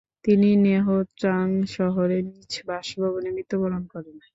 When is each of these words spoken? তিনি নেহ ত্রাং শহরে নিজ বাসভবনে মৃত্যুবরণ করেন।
তিনি 0.25 0.49
নেহ 0.65 0.85
ত্রাং 1.17 1.45
শহরে 1.75 2.17
নিজ 2.29 2.51
বাসভবনে 2.67 3.29
মৃত্যুবরণ 3.35 3.83
করেন। 3.93 4.15